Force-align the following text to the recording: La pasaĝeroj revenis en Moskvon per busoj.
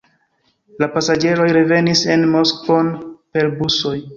La 0.83 0.87
pasaĝeroj 0.95 1.45
revenis 1.57 2.03
en 2.17 2.27
Moskvon 2.37 2.93
per 3.37 3.53
busoj. 3.61 3.97